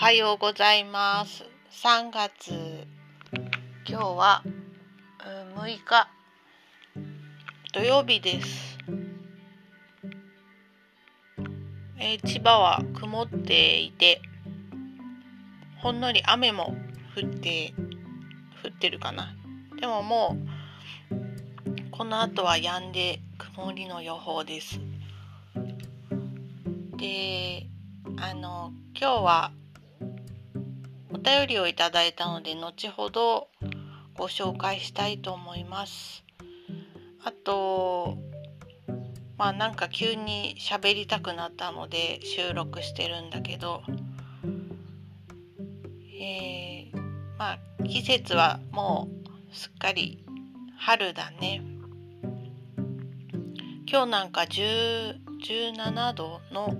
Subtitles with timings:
[0.00, 1.44] はようございます。
[1.72, 2.52] 3月
[3.84, 4.44] 今日は
[5.56, 6.08] 6日
[7.74, 8.78] 土曜日です。
[11.98, 14.22] えー千葉は曇っていて
[15.82, 16.76] ほんのり雨も
[17.16, 17.74] 降って
[18.64, 19.34] 降ってるかな。
[19.80, 20.36] でもも
[21.10, 24.78] うこの後は止んで曇りの予報です。
[26.96, 27.66] で
[28.16, 29.50] あの今日は
[31.10, 33.48] お便りをいただいたので後ほど
[34.14, 36.24] ご紹介したいと思います。
[37.24, 38.16] あと
[39.36, 43.82] まあなんか急に喋りたくなったので収録してるんだけど、
[46.20, 46.98] えー
[47.38, 49.08] まあ季節はも
[49.50, 50.24] うすっかり
[50.78, 51.62] 春だね。
[53.90, 56.74] 今日なんか10 17度の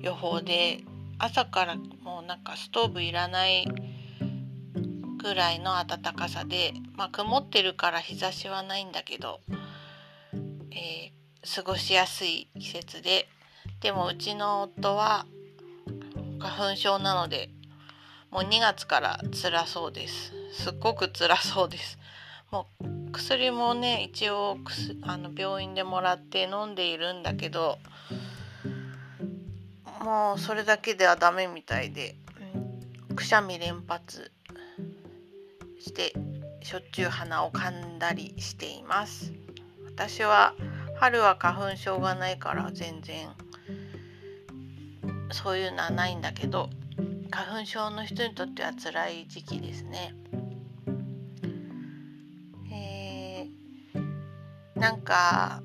[0.00, 0.82] 予報で
[1.24, 3.64] 朝からもうなんかストーブいらない
[5.18, 9.40] ぐらいの暖かさでまあ曇ってるから日差しはないんだけど、
[10.72, 13.28] えー過ごしやすい季節で
[13.80, 15.26] でもうちの夫は
[16.38, 17.50] 花粉症なので
[18.30, 20.32] もう2月から辛そうです。
[20.52, 21.98] すっごく辛そうです。
[22.52, 24.56] もう薬もね一応
[25.02, 27.78] あの病院でもらって飲んでいるんだけど
[30.02, 32.16] もうそれだけではダメみたいで、
[33.14, 34.32] くしゃみ連発
[35.78, 36.12] して
[36.62, 39.32] しょっちゅう鼻をかんだりしています。
[39.86, 40.54] 私は
[40.98, 43.28] 春は花粉症がないから全然
[45.30, 46.70] そういうのはないんだけど
[47.30, 50.14] 花粉症の人にとっては辛い時期ですね。
[52.72, 55.62] えーなんか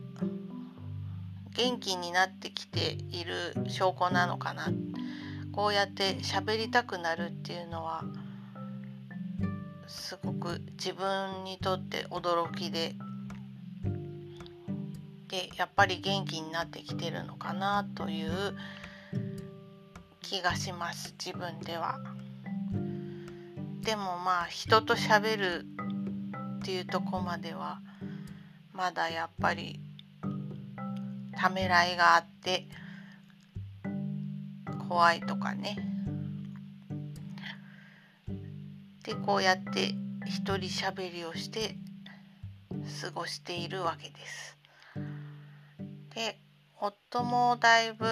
[1.57, 4.67] 元気になってきている証拠なのかな
[5.51, 8.03] こうやって喋りたくなるっていうのは
[9.87, 12.93] すごく自分にとって驚きで
[15.29, 18.55] でやっぱり元気になってきてるのかなという
[20.21, 21.99] 気がします自分では。
[23.81, 25.65] でもまあ人と喋る
[26.59, 27.79] っていうとこまでは
[28.73, 29.79] まだやっぱり
[31.37, 32.67] ためらいがあって
[34.89, 35.77] 怖いとかね
[39.03, 39.93] でこうやって
[40.25, 41.77] 一人喋りをして
[43.01, 44.57] 過ごしているわけです。
[46.13, 46.39] で
[46.79, 48.05] 夫もだいぶ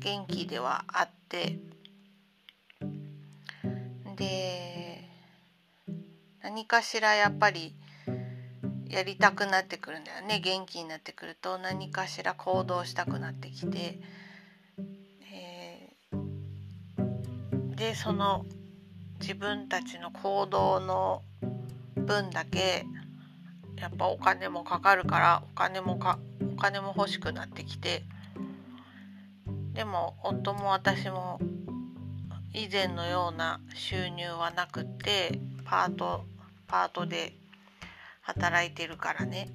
[0.00, 1.58] 元気ではあって
[4.16, 5.08] で
[6.42, 7.74] 何かしらやっぱり
[8.88, 10.40] やりたくなってくるんだよね。
[10.40, 14.00] 元気になってくると何かしら行動したくなってきて、
[15.32, 18.46] えーでその
[19.20, 21.22] 自分たちの行動の
[21.94, 22.86] 分だけ
[23.76, 26.18] やっぱお金もかかるからお金もか
[26.54, 28.02] お金も欲しくなってきて。
[29.76, 31.38] でも夫も私も
[32.54, 36.24] 以前のような収入はなくってパート
[36.66, 37.34] パートで
[38.26, 39.48] 働いてるからね。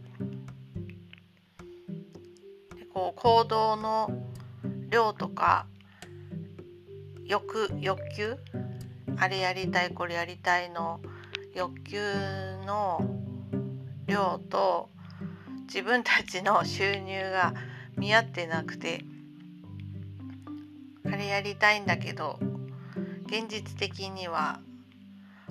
[2.73, 4.09] でこう行動の
[4.89, 5.67] 量とか
[7.25, 8.37] 欲欲求？
[9.17, 11.01] あれやりたいこれやりたいの？
[11.53, 11.99] 欲求
[12.65, 13.03] の
[14.07, 14.89] 量と
[15.63, 17.53] 自分たちの収入が
[17.97, 19.03] 見合ってなくて
[21.05, 22.39] あれやりたいんだけど
[23.25, 24.61] 現実的には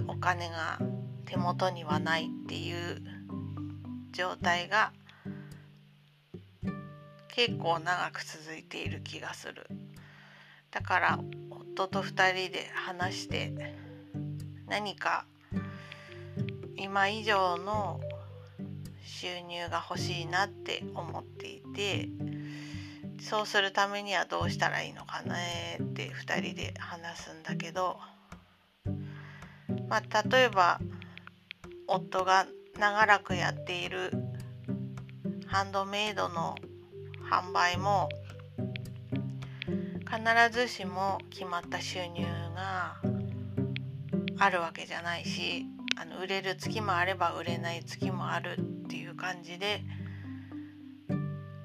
[0.09, 0.79] お金が
[1.27, 3.03] 手元にはないっていう
[4.13, 4.93] 状態が
[7.29, 9.67] 結構長く続いている気がする。
[10.71, 11.19] だから
[11.51, 13.53] 夫と2人で話して
[14.69, 15.25] 何か
[16.77, 18.01] 今以上の
[19.05, 22.09] 収入が欲しいなって思っていて
[23.21, 27.99] そうするためにはどうしたらいいのかねって2人で話すんだけど
[29.89, 30.81] まあ例えば
[31.87, 32.47] 夫が
[32.79, 34.11] 長らくやっている。
[35.51, 36.55] ハンドメイドの
[37.29, 38.09] 販売も
[40.11, 42.25] 必ずしも決まった収入
[42.55, 42.97] が
[44.39, 45.67] あるわけじゃないし
[46.01, 49.83] あの売れる月もあれば売れない月もあるっていう感じで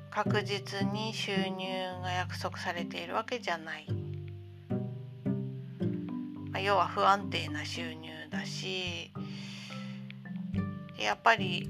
[0.10, 1.68] 確実に収入
[2.02, 3.88] が約束されているわけじゃない、
[6.52, 9.12] まあ、要は不安定な収入だし
[10.98, 11.70] やっぱり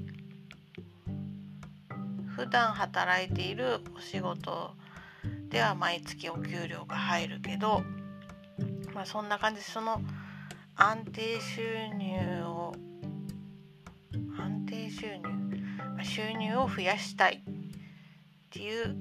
[2.36, 4.74] 普段働いているお仕事
[5.48, 7.82] では毎月お給料が入るけど
[8.94, 10.02] まあそんな感じでその
[10.74, 11.62] 安定収
[11.96, 12.74] 入を
[14.38, 15.22] 安定収入、
[15.96, 18.96] まあ、収入を増やしたいっていう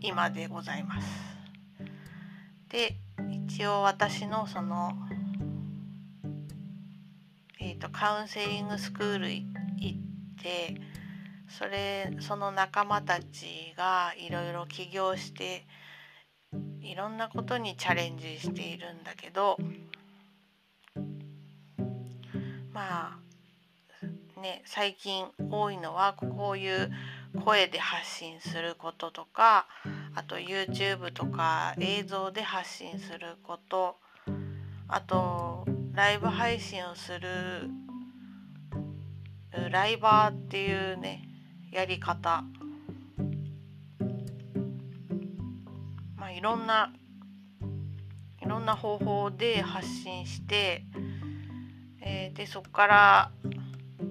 [0.00, 1.08] 今でございます。
[2.68, 2.96] で
[3.46, 5.03] 一応私のそのえー
[7.84, 10.80] と、カウンセリングスクール行って
[11.48, 15.66] それその仲間たちがいろいろ起業して
[16.80, 19.58] いろんなことにチャレンジしているんだけど
[22.72, 23.18] ま
[24.36, 26.90] あね最近多いのはこういう
[27.44, 29.66] 声で発信することとか
[30.14, 33.96] あと YouTube とか映像で発信すること
[34.88, 37.70] あとライブ配信をする
[39.70, 41.22] ライバーっていうね
[41.70, 42.42] やり方
[46.16, 46.92] まあいろんな
[48.42, 50.84] いろんな方法で発信して、
[52.02, 53.30] えー、でそこから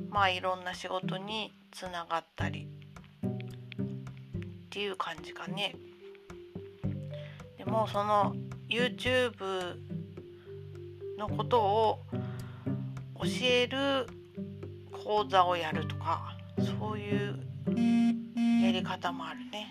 [0.10, 2.70] まあいろんな仕事につながったり
[3.26, 5.76] っていう感じかね。
[7.58, 8.36] でもその
[8.70, 9.93] YouTube
[11.18, 12.00] のことを
[13.20, 14.08] 教える
[14.92, 16.38] 講座をやるとか
[16.80, 17.40] そういう
[18.64, 19.68] やり方もあるね。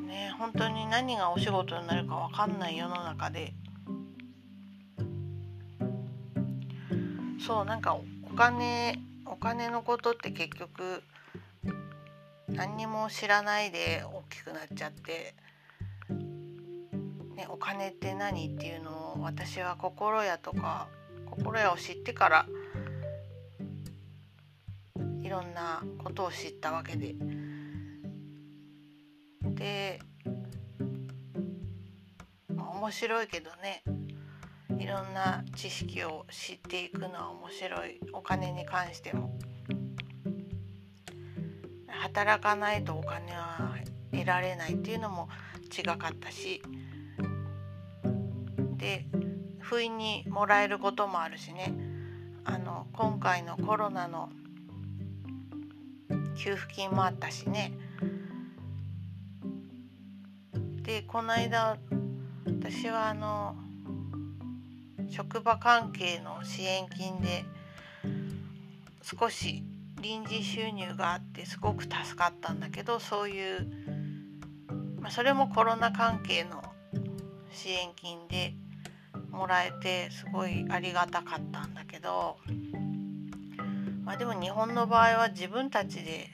[0.00, 3.54] ね本当に何がお仕事になるか分かんない世の中で
[7.44, 11.02] そうなんかお金お金のことって結局
[12.48, 15.34] 何にも知らないで大きくなっちゃって、
[17.34, 20.88] ね、お金って何っていうのを私は心屋とか
[21.26, 22.46] 心屋を知ってから
[25.22, 27.14] いろんなことを知ったわけで。
[29.42, 30.00] で、
[32.54, 33.82] まあ、面白いけどね
[34.78, 39.36] いろんな知識を知っていくのは面白いお金に関しても。
[42.04, 43.76] 働かないとお金は
[44.12, 45.28] 得られないっていうのも
[45.76, 46.62] 違かったし
[48.84, 49.06] で
[49.60, 51.72] 不意にもらえることもあるしね。
[52.44, 54.28] あの今回のコロナの
[56.36, 57.72] 給付金もあったしね。
[60.82, 61.78] でこの間
[62.44, 63.56] 私はあの
[65.08, 67.46] 職場関係の支援金で
[69.00, 69.64] 少し
[70.02, 73.66] 臨時収入があってすごく助かったんだけどそういう、
[75.00, 76.62] まあ、それもコロナ関係の
[77.50, 78.54] 支援金で
[79.34, 82.38] もらえてすごいありがたかったんだけど、
[84.04, 86.30] まあ、でも日本の場合は自分たちで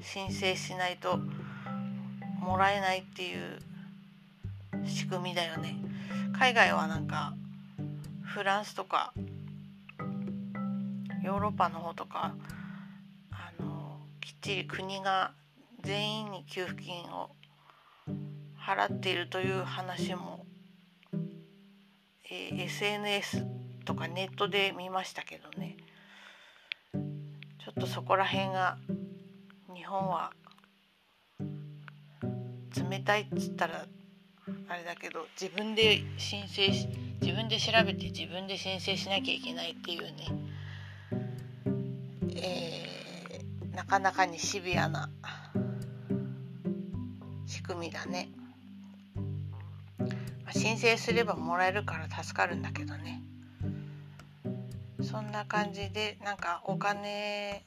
[0.00, 1.18] 申請しないと
[2.40, 3.58] もらえないっていう
[4.86, 5.76] 仕組みだよね。
[6.36, 7.34] 海外はなんか
[8.22, 9.12] フランスとか
[11.22, 12.34] ヨーロッパの方とか
[13.30, 15.32] あのきっちり国が
[15.84, 17.30] 全員に給付金を
[18.58, 20.41] 払っているという話も、
[22.32, 23.46] えー、SNS
[23.84, 25.76] とかネットで見ましたけどね
[26.92, 28.78] ちょっとそこら辺が
[29.74, 30.32] 日本は
[32.90, 33.84] 冷たいっつったら
[34.68, 36.88] あれだけど自分で申請し
[37.20, 40.12] 自分で調べて自分で申請しなきゃいけないっていうね、
[42.34, 42.92] えー
[43.74, 45.10] なかなかにシビアな
[47.46, 48.28] 仕組みだね。
[50.62, 53.20] 申請すればもらえるから助かるんだけどね。
[55.02, 57.66] そんな感じでなんかお金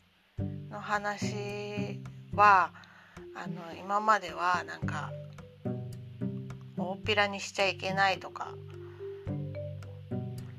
[0.72, 2.00] の話
[2.34, 2.72] は
[3.36, 5.12] あの今まではなんか
[6.78, 8.54] 大っぴらにしちゃいけないとか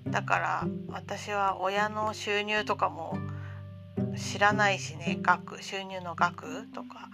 [0.07, 3.17] だから私は親の収入とかも
[4.15, 7.09] 知らないしね額収入の額とか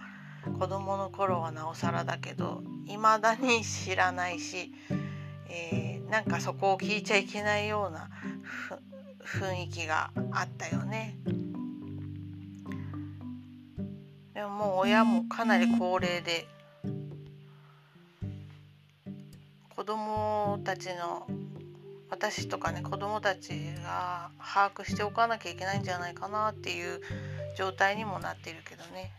[0.59, 4.73] 子どもの頃はなおさらだけどいまだに知らないし、
[5.53, 8.09] えー、なんかそこを聞いちゃいけないような
[9.23, 11.17] 雰囲気があったよね。
[14.33, 16.47] でももう親もかなり高齢で
[19.75, 21.27] 子供たちの
[22.09, 23.49] 私とかね子供たち
[23.83, 27.01] が把握しておかなきゃいけないんじゃないかなっていう
[27.55, 29.11] 状態にもなってるけどね、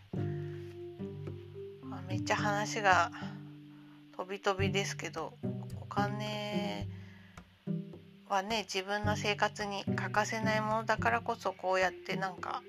[2.09, 3.11] めっちゃ話が
[4.17, 5.33] 飛び飛びですけど
[5.95, 6.87] 金
[8.27, 12.61] はね自分の生活に欠かせないものだからこそこうやってなんか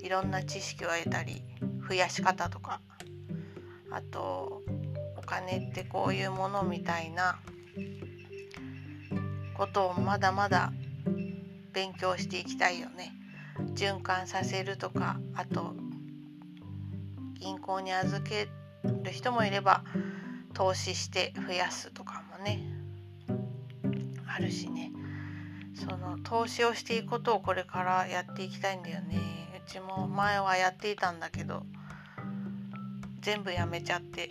[0.00, 1.42] いろんな知識を得たり
[1.88, 2.80] 増やし方とか
[3.90, 4.62] あと
[5.18, 7.40] お金ってこういうものみたいな
[9.56, 10.72] ことをまだまだ
[11.72, 13.12] 勉強していきたいよね。
[13.74, 15.74] 循環させるとかあと
[17.38, 18.48] 銀行に預け
[19.04, 19.84] る人もいれば
[20.54, 22.60] 投資して増やすとかね。
[24.26, 24.92] あるしね。
[25.74, 29.18] その投資をしていくことをこれからやっていきたいんだよね。
[29.66, 31.64] うちも前はやっていたんだけど
[33.20, 34.30] 全部やめちゃって。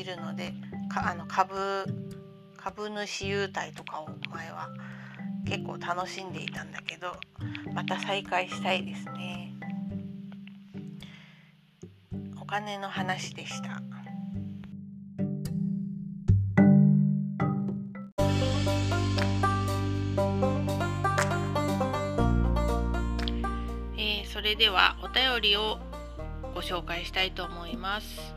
[0.00, 0.54] いるので
[0.88, 1.84] かあの株
[2.56, 4.70] 株主優待とかを前は
[5.44, 7.12] 結構楽しんでいたんだけど
[7.74, 9.54] また再開したいですね。
[12.40, 13.82] お金の話でした。
[24.50, 25.78] れではお便りを
[26.54, 28.34] ご紹介したいと思います、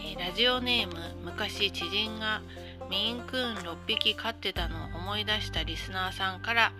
[0.00, 0.94] えー、ラジオネーム
[1.26, 2.40] 昔知人が
[2.88, 6.72] メインクーン6匹飼ってたのを思い出したリスナーさんから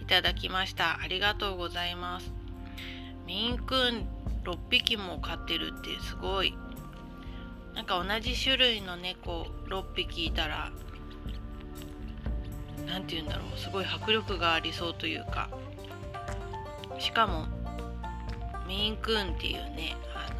[0.00, 1.00] いただきました。
[1.02, 2.32] ありがとうございます。
[3.26, 4.06] メインクーン
[4.44, 6.56] 6匹も飼ってるってすごい。
[7.74, 10.72] なんか同じ種類の猫6匹いたら
[12.86, 13.58] 何て言うんだろう。
[13.58, 15.50] すごい迫力がありそうというか。
[17.00, 17.46] しかも
[18.68, 20.30] メインクーンっていうねあ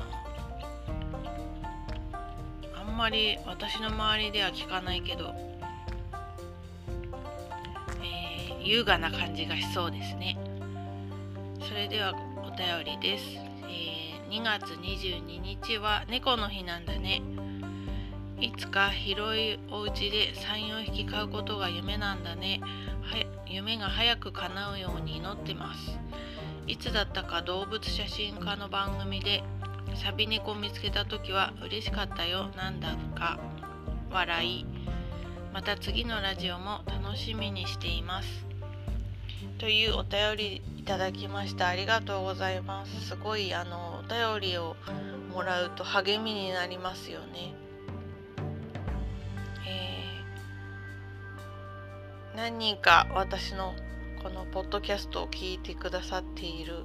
[2.74, 5.34] のあんまり私の周りでは聞かないけど、
[8.02, 10.38] えー、優雅な感じがしそうですね。
[11.66, 12.12] それでは
[12.44, 13.24] お便りです、
[13.64, 17.22] えー、2月22日は猫の日なんだね。
[18.38, 22.60] いつか広いお家で34匹飼うことが夢なんだね。
[23.46, 25.98] 夢が早く叶うように祈ってます。
[26.70, 29.42] いつだったか動物写真家の番組で
[29.96, 33.40] サビ猫見つけた時は嬉しかったよなんだか
[34.12, 34.64] 笑い。
[35.52, 38.46] また次のラジオも楽しみにしています。
[39.58, 41.66] というお便りいただきました。
[41.66, 43.08] ありがとうございます。
[43.08, 44.76] すごいあのお便りを
[45.34, 47.52] もらうと励みになりますよね。
[49.66, 53.74] えー、何人か私の
[54.22, 56.84] このポッドキャストを聞いてくださっている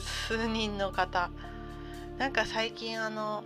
[0.00, 1.30] 数人の方。
[2.16, 3.44] なんか最近あの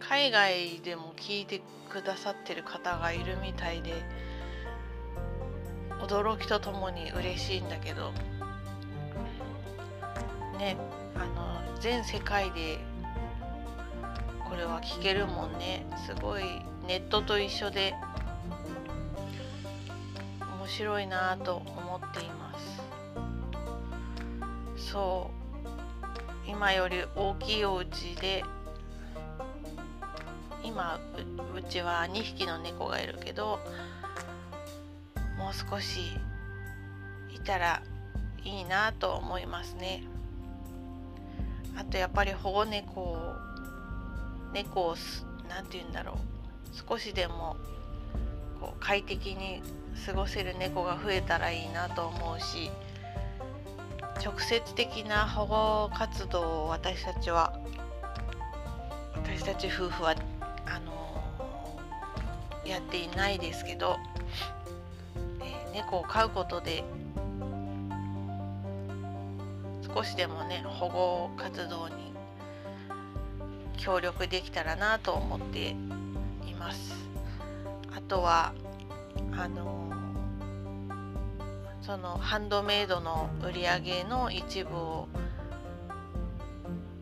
[0.00, 3.92] 海外でも聞いてくださってる方がいるみたいで
[6.00, 8.12] 驚きとともに嬉しいんだけど。
[10.58, 10.76] ね
[11.14, 11.18] あ
[11.74, 12.78] の全世界で
[14.48, 15.86] これは聞けるもんね。
[16.06, 16.42] すごい
[16.86, 17.94] ネットと一緒で
[20.68, 22.52] 面白いなと思っていま
[24.76, 24.90] す。
[24.90, 25.30] そ
[26.46, 26.50] う。
[26.50, 28.44] 今より大きいお家で
[30.62, 31.00] 今
[31.56, 33.60] うちは2匹の猫がいるけど
[35.38, 36.00] もう少し
[37.34, 37.82] いたら
[38.44, 40.02] いいなと思いますね。
[41.78, 43.34] あとやっぱり保護猫を
[44.52, 44.96] 猫を
[45.48, 46.16] 何て言うんだろう。
[46.88, 47.56] 少しでも
[48.60, 49.62] こう快適に
[50.06, 52.70] 過ごせる猫が増えたらいいなと思うし
[54.24, 57.58] 直接的な保護活動を私たちは
[59.14, 60.14] 私たち夫婦は
[60.66, 61.30] あの
[62.64, 63.96] やっていないですけど、
[65.40, 66.84] えー、猫を飼うことで
[69.94, 71.94] 少しでもね保護活動に
[73.76, 75.70] 協力できたらなと思って
[76.46, 77.07] います。
[78.08, 78.54] あとは
[79.36, 79.92] あの
[81.82, 85.08] そのハンドメイドの売り上げの一部を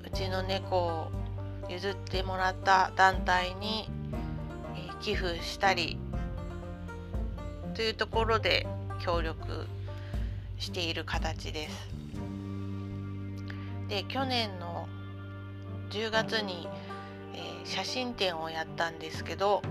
[0.04, 1.10] うちの猫を
[1.68, 3.88] 譲ってもらった団体に
[5.00, 5.96] 寄付したり
[7.76, 8.66] というところで
[8.98, 9.68] 協力
[10.58, 11.88] している形です。
[13.86, 14.88] で去年の
[15.90, 16.66] 10月に、
[17.32, 19.62] えー、写真展をやったんですけど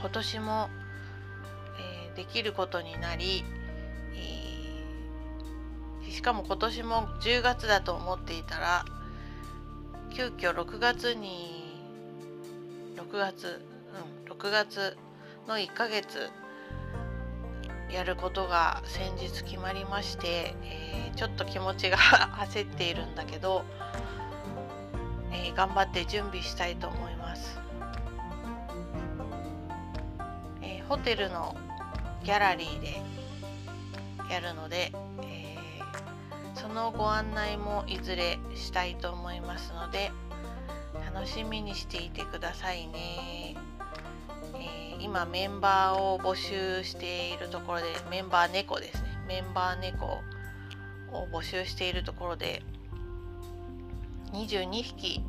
[0.00, 0.68] 今年も、
[2.08, 3.44] えー、できることになり
[6.16, 8.86] しかも今年も10月だと思っていたら
[10.14, 11.84] 急遽6月に
[12.96, 13.60] 6月
[14.26, 14.96] うん6月
[15.46, 16.30] の1ヶ月
[17.90, 21.98] やることが先日決まりまして、えー、ちょっと気持ちが
[22.48, 23.64] 焦っているんだけど、
[25.32, 27.25] えー、頑張って準備したいと思います、
[30.88, 31.56] ホテルの
[32.24, 33.00] ギャラリーで
[34.30, 35.56] やるので、え
[36.54, 40.10] そのご案内もいずれしたいと思いますので
[41.14, 43.56] 楽しみにしていてくださいね、
[44.54, 49.08] えー、今メンバーを募集しているところでメンバー猫ですね。
[49.26, 52.62] メンバー猫を募集しているところで
[54.32, 55.20] 22匹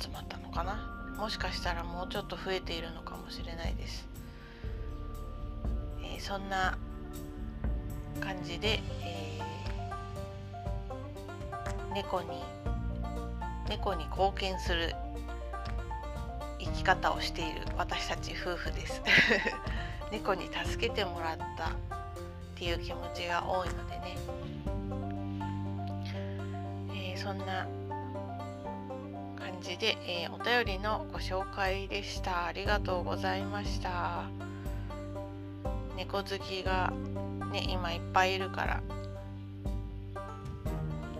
[0.00, 0.98] 集まったのかな。
[1.18, 4.07] もしかしたらもうちょっと増えているのかもしれないです、
[6.28, 6.76] そんな
[8.20, 12.28] 感じで、えー、猫に
[13.70, 14.94] 猫に貢献する
[16.58, 19.00] 生き方をしている私たち夫婦です。
[20.12, 21.70] 猫に助けてもらったっ
[22.56, 24.16] ていう気持ちが多いのでね、
[26.90, 27.66] えー、そんな
[29.38, 32.44] 感じで、えー、お便りのご紹介でした。
[32.44, 34.47] ありがとうございました。
[35.98, 36.92] 猫好きが
[37.50, 38.82] ね今いっぱいいるから、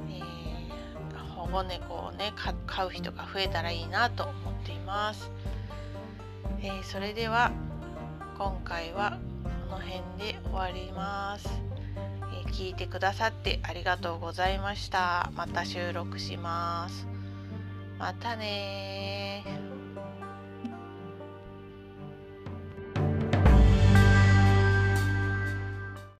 [0.08, 2.32] えー、保護猫をね
[2.66, 5.32] 飼う人が増えたらいいなと思っています、
[6.62, 7.50] えー、それでは
[8.38, 9.18] 今回は
[9.68, 11.48] この辺で終わります、
[12.32, 15.32] えー、聞いてくださってありがとうございました。
[15.34, 17.06] また収録します。
[17.98, 18.97] またね